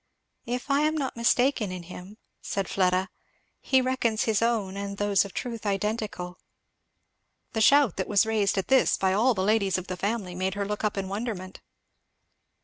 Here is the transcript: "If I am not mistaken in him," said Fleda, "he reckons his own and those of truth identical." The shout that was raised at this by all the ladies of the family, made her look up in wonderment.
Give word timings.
"If 0.47 0.71
I 0.71 0.79
am 0.81 0.95
not 0.97 1.15
mistaken 1.15 1.71
in 1.71 1.83
him," 1.83 2.17
said 2.41 2.67
Fleda, 2.67 3.11
"he 3.59 3.81
reckons 3.83 4.23
his 4.23 4.41
own 4.41 4.75
and 4.75 4.97
those 4.97 5.23
of 5.25 5.31
truth 5.35 5.63
identical." 5.63 6.39
The 7.53 7.61
shout 7.61 7.97
that 7.97 8.07
was 8.07 8.25
raised 8.25 8.57
at 8.57 8.67
this 8.67 8.97
by 8.97 9.13
all 9.13 9.35
the 9.35 9.43
ladies 9.43 9.77
of 9.77 9.85
the 9.85 9.95
family, 9.97 10.33
made 10.33 10.55
her 10.55 10.65
look 10.65 10.83
up 10.83 10.97
in 10.97 11.07
wonderment. 11.07 11.61